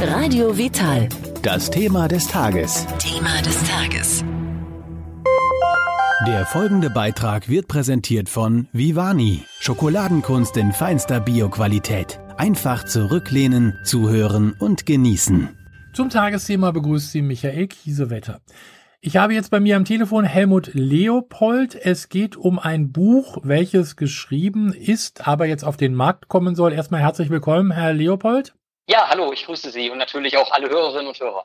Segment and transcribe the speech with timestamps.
[0.00, 1.08] Radio Vital.
[1.42, 2.86] Das Thema des Tages.
[3.00, 4.24] Thema des Tages.
[6.24, 9.42] Der folgende Beitrag wird präsentiert von Vivani.
[9.58, 12.20] Schokoladenkunst in feinster Bioqualität.
[12.36, 15.48] Einfach zurücklehnen, zuhören und genießen.
[15.94, 18.40] Zum Tagesthema begrüßt Sie Michael Kiesewetter.
[19.00, 21.74] Ich habe jetzt bei mir am Telefon Helmut Leopold.
[21.74, 26.72] Es geht um ein Buch, welches geschrieben ist, aber jetzt auf den Markt kommen soll.
[26.72, 28.54] Erstmal herzlich willkommen, Herr Leopold.
[28.90, 31.44] Ja, hallo, ich grüße Sie und natürlich auch alle Hörerinnen und Hörer.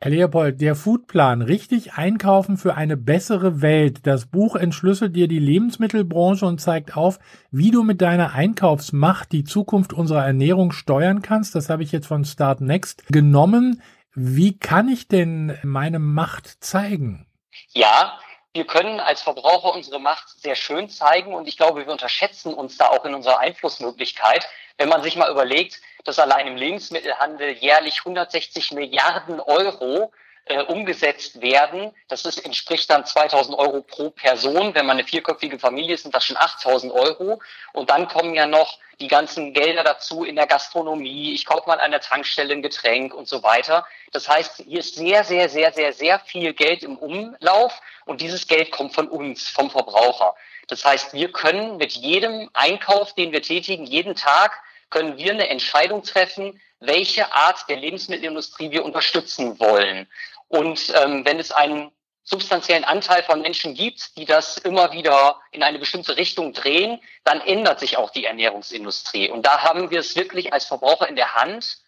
[0.00, 4.06] Herr Leopold, der Foodplan, richtig einkaufen für eine bessere Welt.
[4.06, 7.18] Das Buch entschlüsselt dir die Lebensmittelbranche und zeigt auf,
[7.50, 11.56] wie du mit deiner Einkaufsmacht die Zukunft unserer Ernährung steuern kannst.
[11.56, 13.82] Das habe ich jetzt von Start Next genommen.
[14.14, 17.26] Wie kann ich denn meine Macht zeigen?
[17.72, 18.20] Ja,
[18.52, 22.76] wir können als Verbraucher unsere Macht sehr schön zeigen und ich glaube, wir unterschätzen uns
[22.76, 24.46] da auch in unserer Einflussmöglichkeit.
[24.76, 30.12] Wenn man sich mal überlegt, dass allein im Lebensmittelhandel jährlich 160 Milliarden Euro
[30.46, 31.92] äh, umgesetzt werden.
[32.08, 34.74] Das ist, entspricht dann 2000 Euro pro Person.
[34.74, 37.40] Wenn man eine vierköpfige Familie ist, sind das schon 8000 Euro.
[37.72, 41.34] Und dann kommen ja noch die ganzen Gelder dazu in der Gastronomie.
[41.34, 43.86] Ich kaufe mal an der Tankstelle ein Getränk und so weiter.
[44.12, 48.46] Das heißt, hier ist sehr, sehr, sehr, sehr, sehr viel Geld im Umlauf und dieses
[48.46, 50.34] Geld kommt von uns, vom Verbraucher.
[50.68, 55.48] Das heißt, wir können mit jedem Einkauf, den wir tätigen, jeden Tag, können wir eine
[55.48, 60.06] Entscheidung treffen, welche Art der Lebensmittelindustrie wir unterstützen wollen.
[60.48, 61.90] Und ähm, wenn es einen
[62.24, 67.40] substanziellen Anteil von Menschen gibt, die das immer wieder in eine bestimmte Richtung drehen, dann
[67.40, 69.30] ändert sich auch die Ernährungsindustrie.
[69.30, 71.78] Und da haben wir es wirklich als Verbraucher in der Hand.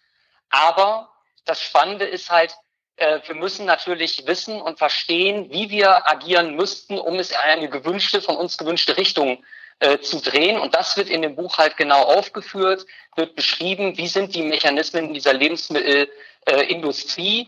[0.49, 1.09] Aber
[1.45, 2.55] das Spannende ist halt,
[2.97, 7.69] äh, wir müssen natürlich wissen und verstehen, wie wir agieren müssten, um es in eine
[7.69, 9.43] gewünschte, von uns gewünschte Richtung
[9.79, 10.59] äh, zu drehen.
[10.59, 12.85] Und das wird in dem Buch halt genau aufgeführt,
[13.15, 17.45] wird beschrieben, wie sind die Mechanismen dieser Lebensmittelindustrie äh,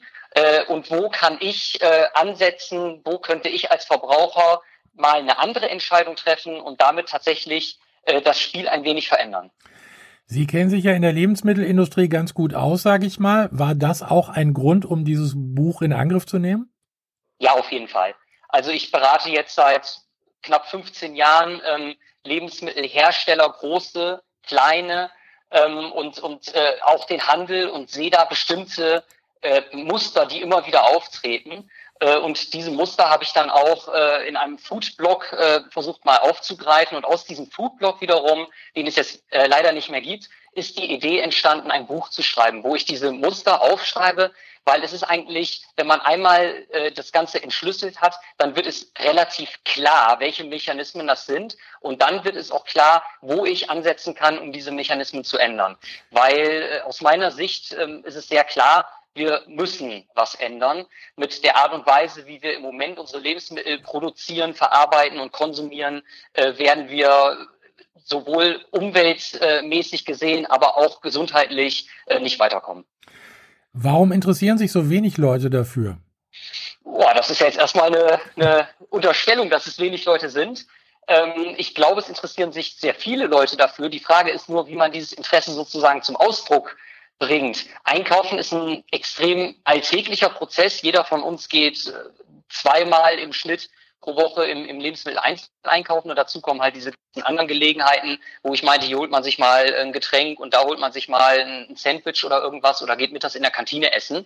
[0.68, 4.62] und wo kann ich äh, ansetzen, wo könnte ich als Verbraucher
[4.94, 9.52] mal eine andere Entscheidung treffen und damit tatsächlich äh, das Spiel ein wenig verändern.
[10.26, 13.50] Sie kennen sich ja in der Lebensmittelindustrie ganz gut aus, sage ich mal.
[13.52, 16.72] War das auch ein Grund, um dieses Buch in Angriff zu nehmen?
[17.40, 18.14] Ja, auf jeden Fall.
[18.48, 20.02] Also ich berate jetzt seit
[20.44, 25.10] knapp 15 Jahren ähm, Lebensmittelhersteller, große, kleine
[25.52, 29.04] ähm, und, und äh, auch den Handel und sehe da bestimmte
[29.42, 31.70] äh, Muster, die immer wieder auftreten.
[32.00, 36.18] Äh, und diese Muster habe ich dann auch äh, in einem Foodblog äh, versucht mal
[36.18, 36.98] aufzugreifen.
[36.98, 40.92] Und aus diesem Foodblog wiederum, den es jetzt äh, leider nicht mehr gibt, ist die
[40.92, 44.32] Idee entstanden, ein Buch zu schreiben, wo ich diese Muster aufschreibe,
[44.66, 48.92] weil es ist eigentlich, wenn man einmal äh, das Ganze entschlüsselt hat, dann wird es
[49.00, 54.16] relativ klar, welche Mechanismen das sind und dann wird es auch klar, wo ich ansetzen
[54.16, 55.78] kann, um diese Mechanismen zu ändern.
[56.12, 61.44] Weil äh, aus meiner Sicht äh, ist es sehr klar, wir müssen was ändern mit
[61.44, 66.04] der Art und Weise, wie wir im Moment unsere Lebensmittel produzieren, verarbeiten und konsumieren,
[66.34, 67.48] äh, werden wir
[68.04, 72.86] sowohl umweltmäßig gesehen, aber auch gesundheitlich äh, nicht weiterkommen.
[73.74, 75.98] Warum interessieren sich so wenig Leute dafür?
[76.84, 80.66] Boah, das ist ja jetzt erstmal eine, eine Unterstellung, dass es wenig Leute sind.
[81.08, 83.90] Ähm, ich glaube, es interessieren sich sehr viele Leute dafür.
[83.90, 86.78] Die Frage ist nur, wie man dieses Interesse sozusagen zum Ausdruck
[87.20, 87.66] bringt.
[87.84, 90.82] Einkaufen ist ein extrem alltäglicher Prozess.
[90.82, 91.92] Jeder von uns geht äh,
[92.50, 93.70] zweimal im Schnitt
[94.02, 95.20] pro Woche im, im Lebensmittel
[95.64, 99.38] einkaufen und dazu kommen halt diese anderen Gelegenheiten, wo ich meinte, hier holt man sich
[99.38, 103.12] mal ein Getränk und da holt man sich mal ein Sandwich oder irgendwas oder geht
[103.12, 104.26] mittags in der Kantine essen.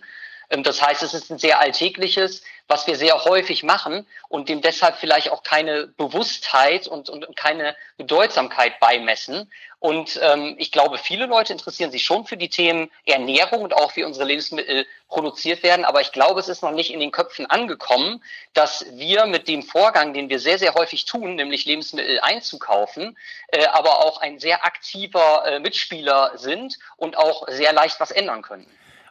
[0.50, 4.62] Ähm, das heißt, es ist ein sehr alltägliches, was wir sehr häufig machen und dem
[4.62, 9.50] deshalb vielleicht auch keine Bewusstheit und, und keine Bedeutsamkeit beimessen.
[9.80, 13.94] Und ähm, ich glaube, viele Leute interessieren sich schon für die Themen Ernährung und auch
[13.96, 15.84] wie unsere Lebensmittel produziert werden.
[15.84, 19.62] Aber ich glaube, es ist noch nicht in den Köpfen angekommen, dass wir mit dem
[19.62, 23.18] Vorgang, den wir sehr, sehr häufig tun, nämlich Lebensmittel einzukaufen,
[23.48, 28.40] äh, aber auch ein sehr aktiver äh, Mitspieler sind und auch sehr leicht was ändern
[28.40, 28.66] können.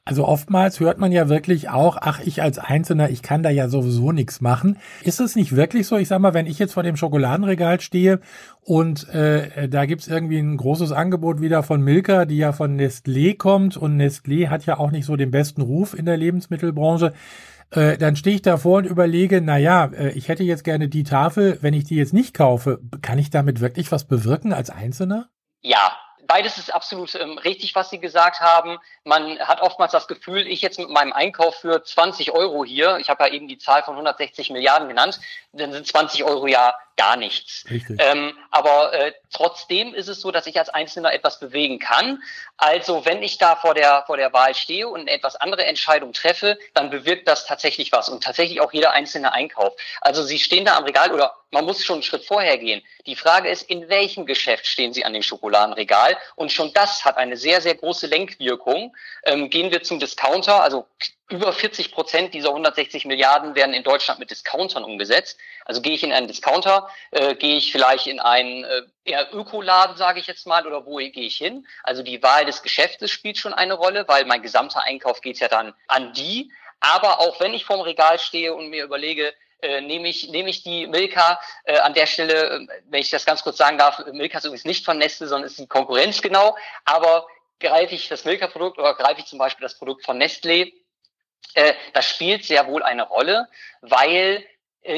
[0.06, 3.70] Also oftmals hört man ja wirklich auch, ach, ich als Einzelner, ich kann da ja
[3.70, 4.78] sowieso nichts machen.
[5.02, 5.96] Ist es nicht wirklich so?
[5.96, 8.20] Ich sag mal, wenn ich jetzt vor dem Schokoladenregal stehe
[8.60, 13.38] und äh, da gibt's irgendwie ein großes Angebot wieder von Milka, die ja von Nestlé
[13.38, 17.14] kommt und Nestlé hat ja auch nicht so den besten Ruf in der Lebensmittelbranche.
[17.72, 21.04] Äh, dann stehe ich davor und überlege, na ja, äh, ich hätte jetzt gerne die
[21.04, 25.30] Tafel, wenn ich die jetzt nicht kaufe, kann ich damit wirklich was bewirken als Einzelner?
[25.62, 25.94] Ja,
[26.34, 28.80] beides ist absolut ähm, richtig, was Sie gesagt haben.
[29.04, 33.12] Man hat oftmals das Gefühl, ich jetzt mit meinem Einkauf für 20 Euro hier, ich
[33.12, 35.20] habe ja eben die Zahl von 160 Milliarden genannt,
[35.52, 37.66] dann sind 20 Euro ja gar nichts.
[38.00, 42.24] Ähm, aber äh, trotzdem ist es so, dass ich als Einzelner etwas bewegen kann.
[42.58, 46.14] Also wenn ich da vor der, vor der Wahl stehe und eine etwas andere Entscheidung
[46.14, 49.76] treffe, dann bewirkt das tatsächlich was und tatsächlich auch jeder einzelne Einkauf.
[50.02, 52.82] Also Sie stehen da am Regal oder man muss schon einen Schritt vorher gehen.
[53.06, 56.18] Die Frage ist, in welchem Geschäft stehen Sie an dem Schokoladenregal?
[56.36, 58.96] Und schon das hat eine sehr, sehr große Lenkwirkung.
[59.24, 60.88] Ähm, gehen wir zum Discounter, also
[61.30, 65.38] über 40 Prozent dieser 160 Milliarden werden in Deutschland mit Discountern umgesetzt.
[65.64, 69.96] Also gehe ich in einen Discounter, äh, gehe ich vielleicht in einen äh, eher Ökoladen,
[69.96, 71.68] sage ich jetzt mal, oder wo gehe ich hin?
[71.84, 75.48] Also die Wahl des Geschäftes spielt schon eine Rolle, weil mein gesamter Einkauf geht ja
[75.48, 76.52] dann an die.
[76.80, 80.64] Aber auch wenn ich vorm Regal stehe und mir überlege, äh, nehme ich, nehme ich
[80.64, 84.38] die Milka äh, an der Stelle, äh, wenn ich das ganz kurz sagen darf, Milka
[84.38, 86.56] ist übrigens nicht von Nestle, sondern ist die Konkurrenz genau,
[86.86, 87.26] aber
[87.60, 90.72] greife ich das Milka-Produkt oder greife ich zum Beispiel das Produkt von Nestle,
[91.54, 93.48] äh, das spielt sehr wohl eine Rolle,
[93.82, 94.46] weil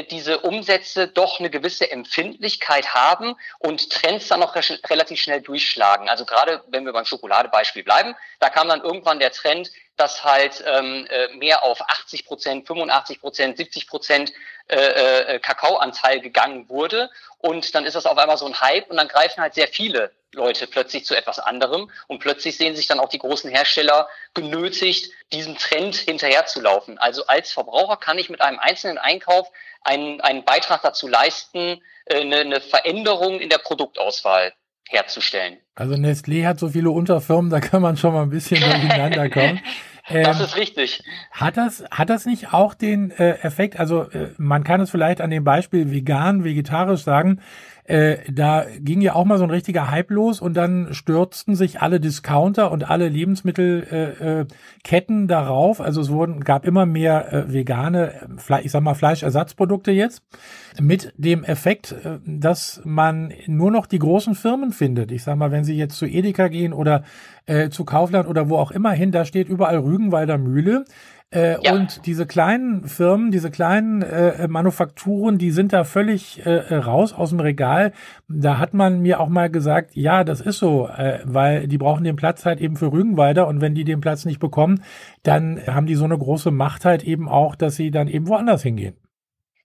[0.09, 6.09] diese Umsätze doch eine gewisse Empfindlichkeit haben und Trends dann noch relativ schnell durchschlagen.
[6.09, 10.63] Also gerade wenn wir beim Schokoladebeispiel bleiben, da kam dann irgendwann der Trend, dass halt
[10.65, 14.33] ähm, äh, mehr auf 80 Prozent, 85 Prozent, 70 Prozent
[14.67, 17.09] äh, äh, Kakaoanteil gegangen wurde.
[17.37, 20.11] Und dann ist das auf einmal so ein Hype und dann greifen halt sehr viele
[20.35, 25.11] Leute plötzlich zu etwas anderem und plötzlich sehen sich dann auch die großen Hersteller genötigt,
[25.33, 26.97] diesem Trend hinterherzulaufen.
[26.97, 29.49] Also als Verbraucher kann ich mit einem einzelnen Einkauf
[29.81, 34.53] einen, einen Beitrag dazu leisten, äh, eine, eine Veränderung in der Produktauswahl
[34.87, 35.57] herzustellen.
[35.73, 39.61] Also Nestlé hat so viele Unterfirmen, da kann man schon mal ein bisschen durcheinander kommen.
[40.07, 41.03] Ähm, das ist richtig.
[41.31, 45.19] Hat das, hat das nicht auch den äh, Effekt, also äh, man kann es vielleicht
[45.19, 47.41] an dem Beispiel vegan, vegetarisch sagen,
[47.87, 51.81] äh, da ging ja auch mal so ein richtiger Hype los und dann stürzten sich
[51.81, 55.81] alle Discounter und alle Lebensmittelketten äh, äh, darauf.
[55.81, 58.27] Also es wurden, gab immer mehr äh, vegane,
[58.63, 60.23] ich sag mal Fleischersatzprodukte jetzt,
[60.81, 65.11] mit dem Effekt, äh, dass man nur noch die großen Firmen findet.
[65.11, 67.03] Ich sag mal, wenn Sie jetzt zu Edeka gehen oder
[67.45, 70.85] äh, zu Kaufland oder wo auch immer hin, da steht überall Rügenwalder Mühle.
[71.35, 71.73] Äh, ja.
[71.73, 77.29] Und diese kleinen Firmen, diese kleinen äh, Manufakturen, die sind da völlig äh, raus aus
[77.29, 77.91] dem Regal.
[78.29, 82.05] Da hat man mir auch mal gesagt, ja, das ist so, äh, weil die brauchen
[82.05, 84.83] den Platz halt eben für Rügenwalder und wenn die den Platz nicht bekommen,
[85.23, 88.63] dann haben die so eine große Macht halt eben auch, dass sie dann eben woanders
[88.63, 88.95] hingehen.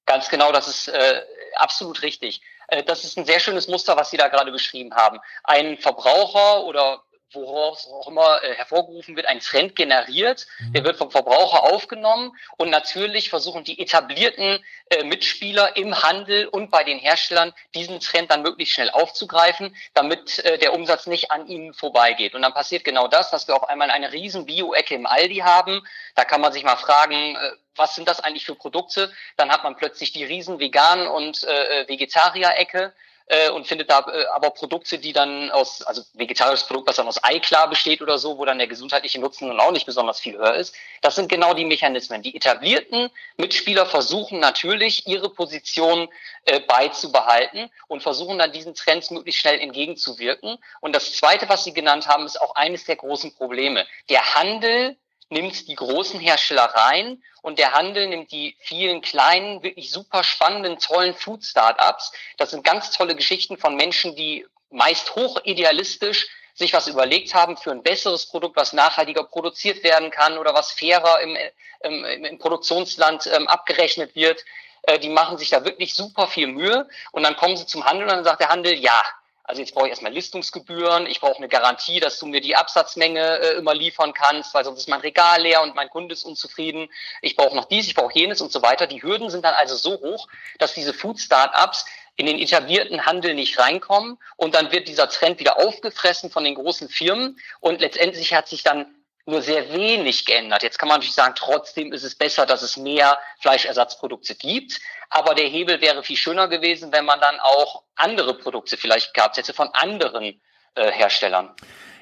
[0.07, 1.21] Ganz genau, das ist äh,
[1.55, 2.43] absolut richtig.
[2.67, 5.19] Äh, das ist ein sehr schönes Muster, was Sie da gerade beschrieben haben.
[5.45, 10.73] Ein Verbraucher oder woraus auch immer äh, hervorgerufen wird, ein Trend generiert, mhm.
[10.73, 16.71] der wird vom Verbraucher aufgenommen und natürlich versuchen die etablierten äh, Mitspieler im Handel und
[16.71, 21.47] bei den Herstellern diesen Trend dann möglichst schnell aufzugreifen, damit äh, der Umsatz nicht an
[21.47, 22.35] ihnen vorbeigeht.
[22.35, 25.87] Und dann passiert genau das, dass wir auf einmal eine riesen Bio-Ecke im Aldi haben.
[26.15, 29.13] Da kann man sich mal fragen, äh, was sind das eigentlich für Produkte?
[29.37, 32.93] Dann hat man plötzlich die riesen Vegan- und äh, äh Vegetarier-Ecke
[33.31, 37.07] äh, und findet da äh, aber Produkte, die dann aus, also vegetarisches Produkt, was dann
[37.07, 40.37] aus Eiklar besteht oder so, wo dann der gesundheitliche Nutzen nun auch nicht besonders viel
[40.37, 40.75] höher ist.
[41.01, 42.23] Das sind genau die Mechanismen.
[42.23, 46.09] Die etablierten Mitspieler versuchen natürlich, ihre Position
[46.45, 50.59] äh, beizubehalten und versuchen dann diesen Trends möglichst schnell entgegenzuwirken.
[50.81, 53.87] Und das Zweite, was Sie genannt haben, ist auch eines der großen Probleme.
[54.09, 54.97] Der Handel
[55.31, 60.79] nimmt die großen Hersteller rein und der Handel nimmt die vielen kleinen, wirklich super spannenden,
[60.79, 62.13] tollen Food-Startups.
[62.37, 67.57] Das sind ganz tolle Geschichten von Menschen, die meist hoch idealistisch sich was überlegt haben
[67.57, 71.37] für ein besseres Produkt, was nachhaltiger produziert werden kann oder was fairer im,
[71.81, 74.45] im, im Produktionsland ähm, abgerechnet wird.
[74.83, 78.05] Äh, die machen sich da wirklich super viel Mühe und dann kommen sie zum Handel
[78.05, 79.03] und dann sagt der Handel, ja,
[79.51, 83.41] also jetzt brauche ich erstmal Listungsgebühren, ich brauche eine Garantie, dass du mir die Absatzmenge
[83.41, 86.89] äh, immer liefern kannst, weil sonst ist mein Regal leer und mein Kunde ist unzufrieden.
[87.21, 88.87] Ich brauche noch dies, ich brauche jenes und so weiter.
[88.87, 90.29] Die Hürden sind dann also so hoch,
[90.59, 95.59] dass diese Food-Startups in den etablierten Handel nicht reinkommen und dann wird dieser Trend wieder
[95.59, 98.87] aufgefressen von den großen Firmen und letztendlich hat sich dann
[99.27, 100.63] nur sehr wenig geändert.
[100.63, 104.81] Jetzt kann man natürlich sagen, trotzdem ist es besser, dass es mehr Fleischersatzprodukte gibt.
[105.09, 109.37] Aber der Hebel wäre viel schöner gewesen, wenn man dann auch andere Produkte vielleicht gehabt
[109.37, 110.41] hätte von anderen
[110.75, 111.51] äh, Herstellern.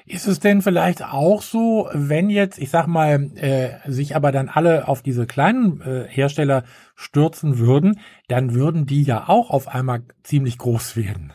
[0.05, 4.49] Ist es denn vielleicht auch so, wenn jetzt, ich sag mal, äh, sich aber dann
[4.49, 6.63] alle auf diese kleinen äh, Hersteller
[6.95, 11.33] stürzen würden, dann würden die ja auch auf einmal ziemlich groß werden?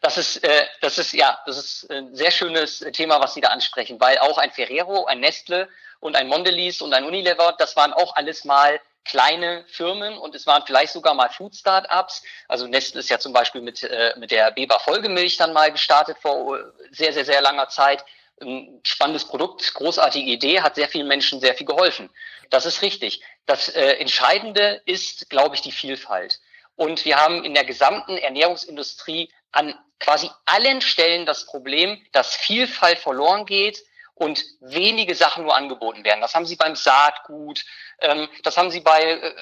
[0.00, 3.48] Das ist, äh, das ist ja, das ist ein sehr schönes Thema, was Sie da
[3.48, 5.68] ansprechen, weil auch ein Ferrero, ein Nestle
[6.00, 10.46] und ein Mondelez und ein Unilever, das waren auch alles mal kleine Firmen und es
[10.46, 12.22] waren vielleicht sogar mal Food Startups.
[12.48, 16.18] Also Nestle ist ja zum Beispiel mit, äh, mit der Beber Folgemilch dann mal gestartet
[16.20, 16.58] vor
[16.90, 18.04] sehr, sehr, sehr langer Zeit.
[18.40, 22.10] Ein spannendes Produkt, großartige Idee, hat sehr vielen Menschen sehr viel geholfen.
[22.50, 23.22] Das ist richtig.
[23.46, 26.40] Das äh, Entscheidende ist, glaube ich, die Vielfalt.
[26.74, 32.98] Und wir haben in der gesamten Ernährungsindustrie an quasi allen Stellen das Problem, dass Vielfalt
[32.98, 33.82] verloren geht
[34.14, 36.20] und wenige Sachen nur angeboten werden.
[36.20, 37.64] Das haben sie beim Saatgut,
[38.00, 39.34] ähm, das haben sie bei äh,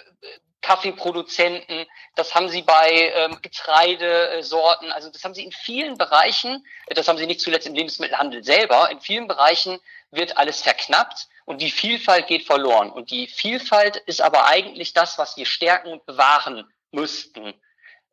[0.63, 7.07] Kaffeeproduzenten, das haben sie bei ähm, Getreidesorten, also das haben sie in vielen Bereichen, das
[7.07, 9.79] haben sie nicht zuletzt im Lebensmittelhandel selber, in vielen Bereichen
[10.11, 12.91] wird alles verknappt und die Vielfalt geht verloren.
[12.91, 17.55] Und die Vielfalt ist aber eigentlich das, was wir stärken und bewahren müssten.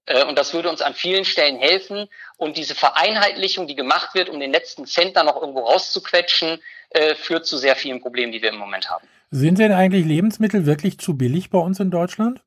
[0.06, 2.08] Äh, und das würde uns an vielen Stellen helfen.
[2.38, 7.16] Und diese Vereinheitlichung, die gemacht wird, um den letzten Cent dann noch irgendwo rauszuquetschen, äh,
[7.16, 9.08] führt zu sehr vielen Problemen, die wir im Moment haben.
[9.30, 12.42] Sind denn eigentlich Lebensmittel wirklich zu billig bei uns in Deutschland?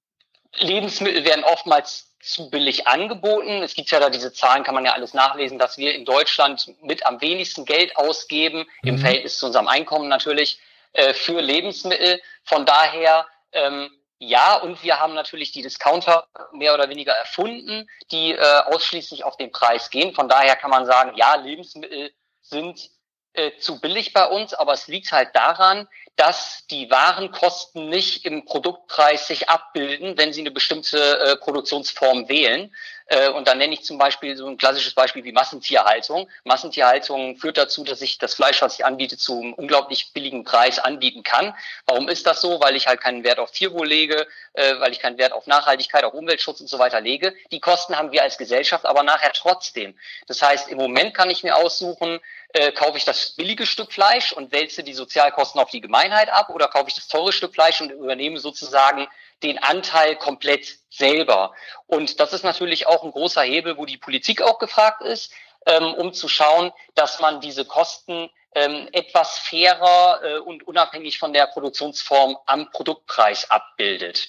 [0.59, 3.63] Lebensmittel werden oftmals zu billig angeboten.
[3.63, 6.75] Es gibt ja da diese Zahlen, kann man ja alles nachlesen, dass wir in Deutschland
[6.83, 8.89] mit am wenigsten Geld ausgeben, mhm.
[8.89, 10.59] im Verhältnis zu unserem Einkommen natürlich,
[10.93, 12.21] äh, für Lebensmittel.
[12.45, 13.91] Von daher ähm,
[14.29, 19.37] ja, und wir haben natürlich die Discounter mehr oder weniger erfunden, die äh, ausschließlich auf
[19.37, 20.15] den Preis gehen.
[20.15, 22.91] Von daher kann man sagen, ja, Lebensmittel sind
[23.35, 28.45] äh, zu billig bei uns, aber es liegt halt daran, dass die Warenkosten nicht im
[28.45, 32.73] Produktpreis sich abbilden, wenn sie eine bestimmte äh, Produktionsform wählen.
[33.07, 36.29] Äh, und dann nenne ich zum Beispiel so ein klassisches Beispiel wie Massentierhaltung.
[36.45, 40.79] Massentierhaltung führt dazu, dass ich das Fleisch, was ich anbiete, zu einem unglaublich billigen Preis
[40.79, 41.55] anbieten kann.
[41.87, 42.61] Warum ist das so?
[42.61, 46.05] Weil ich halt keinen Wert auf Tierwohl lege, äh, weil ich keinen Wert auf Nachhaltigkeit,
[46.05, 47.35] auf Umweltschutz und so weiter lege.
[47.51, 49.99] Die Kosten haben wir als Gesellschaft aber nachher trotzdem.
[50.27, 52.21] Das heißt, im Moment kann ich mir aussuchen,
[52.55, 56.51] äh, kaufe ich das billige Stück Fleisch und wälze die Sozialkosten auf die Gemeinheit ab
[56.51, 59.09] oder kaufe ich das teure Stück Fleisch und übernehme sozusagen
[59.43, 61.55] den Anteil komplett selber.
[61.87, 65.33] Und das ist natürlich auch ein großer Hebel, wo die Politik auch gefragt ist,
[65.67, 71.33] ähm, um zu schauen, dass man diese Kosten ähm, etwas fairer äh, und unabhängig von
[71.33, 74.29] der Produktionsform am Produktpreis abbildet.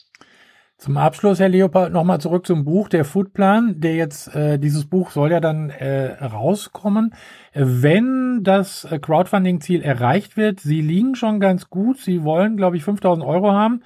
[0.77, 5.11] Zum Abschluss, Herr Leopold, nochmal zurück zum Buch, der Foodplan, der jetzt, äh, dieses Buch
[5.11, 7.15] soll ja dann äh, rauskommen.
[7.53, 12.83] Wenn das äh, Crowdfunding-Ziel erreicht wird, Sie liegen schon ganz gut, Sie wollen, glaube ich,
[12.83, 13.83] 5000 Euro haben.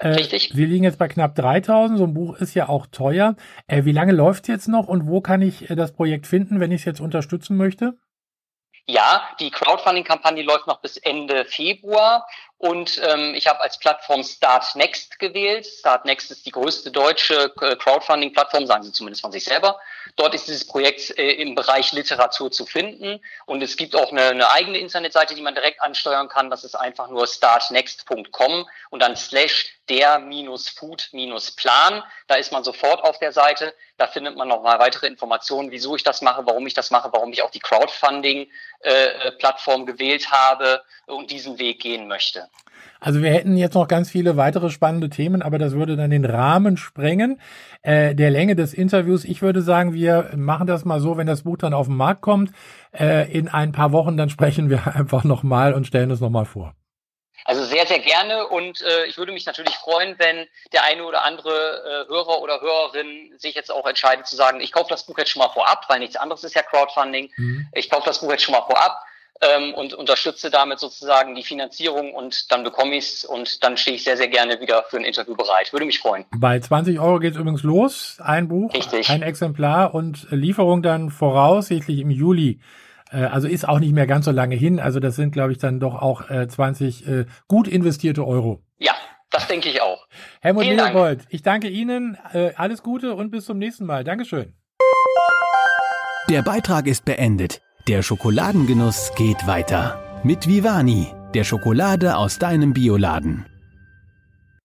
[0.00, 0.56] Äh, Richtig.
[0.56, 1.96] Wir liegen jetzt bei knapp 3000.
[1.96, 3.36] So ein Buch ist ja auch teuer.
[3.68, 6.58] Äh, wie lange läuft es jetzt noch und wo kann ich äh, das Projekt finden,
[6.58, 7.94] wenn ich es jetzt unterstützen möchte?
[8.88, 12.26] Ja, die Crowdfunding-Kampagne läuft noch bis Ende Februar
[12.62, 15.66] und ähm, ich habe als Plattform Start Next gewählt.
[15.66, 19.80] Start Next ist die größte deutsche äh, Crowdfunding-Plattform, sagen sie zumindest von sich selber.
[20.14, 24.26] Dort ist dieses Projekt äh, im Bereich Literatur zu finden und es gibt auch eine,
[24.26, 26.50] eine eigene Internetseite, die man direkt ansteuern kann.
[26.50, 32.04] Das ist einfach nur startnext.com und dann slash der-food-plan.
[32.28, 33.74] Da ist man sofort auf der Seite.
[33.98, 37.12] Da findet man noch mal weitere Informationen, wieso ich das mache, warum ich das mache,
[37.12, 42.51] warum ich auch die Crowdfunding-Plattform äh, gewählt habe und diesen Weg gehen möchte.
[43.02, 46.24] Also wir hätten jetzt noch ganz viele weitere spannende Themen, aber das würde dann den
[46.24, 47.40] Rahmen sprengen
[47.82, 49.24] äh, der Länge des Interviews.
[49.24, 52.22] Ich würde sagen, wir machen das mal so, wenn das Buch dann auf den Markt
[52.22, 52.52] kommt,
[52.96, 56.74] äh, in ein paar Wochen, dann sprechen wir einfach nochmal und stellen es nochmal vor.
[57.44, 61.24] Also sehr, sehr gerne und äh, ich würde mich natürlich freuen, wenn der eine oder
[61.24, 65.18] andere äh, Hörer oder Hörerin sich jetzt auch entscheidet zu sagen, ich kaufe das Buch
[65.18, 67.32] jetzt schon mal vorab, weil nichts anderes ist ja Crowdfunding.
[67.36, 67.66] Mhm.
[67.74, 68.96] Ich kaufe das Buch jetzt schon mal vorab
[69.40, 73.96] ähm, und unterstütze damit sozusagen die Finanzierung und dann bekomme ich es und dann stehe
[73.96, 75.72] ich sehr, sehr gerne wieder für ein Interview bereit.
[75.72, 76.24] Würde mich freuen.
[76.36, 78.18] Bei 20 Euro geht es übrigens los.
[78.20, 79.10] Ein Buch, Richtig.
[79.10, 82.60] ein Exemplar und Lieferung dann voraussichtlich im Juli.
[83.10, 84.80] Äh, also ist auch nicht mehr ganz so lange hin.
[84.80, 88.62] Also das sind, glaube ich, dann doch auch äh, 20 äh, gut investierte Euro.
[88.78, 88.94] Ja,
[89.30, 90.06] das denke ich auch.
[90.40, 92.16] Helmut Leopold, ich danke Ihnen.
[92.32, 94.04] Äh, alles Gute und bis zum nächsten Mal.
[94.04, 94.54] Dankeschön.
[96.28, 97.60] Der Beitrag ist beendet.
[97.88, 100.20] Der Schokoladengenuss geht weiter.
[100.22, 103.44] Mit Vivani, der Schokolade aus deinem Bioladen.